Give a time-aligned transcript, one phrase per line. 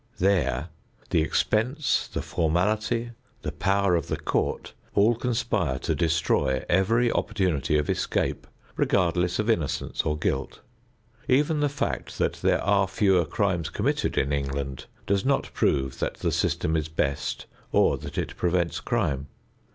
[0.17, 0.69] There
[1.11, 3.11] the expense, the formality,
[3.43, 9.47] the power of the court all conspire to destroy every opportunity of escape, regardless of
[9.47, 10.61] innocence or guilt.
[11.27, 16.15] Even the fact that there are fewer crimes committed in England does not prove that
[16.15, 19.27] the system is best or that it prevents crime.